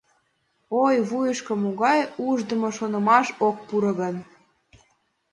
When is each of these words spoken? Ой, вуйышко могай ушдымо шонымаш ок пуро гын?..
Ой, 0.83 0.95
вуйышко 1.07 1.53
могай 1.63 1.99
ушдымо 2.27 2.69
шонымаш 2.77 3.27
ок 3.47 3.57
пуро 3.67 3.91
гын?.. 3.99 4.15